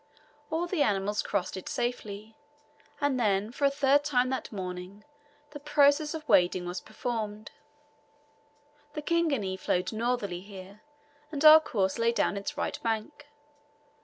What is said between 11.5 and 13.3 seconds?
course lay down its right bank.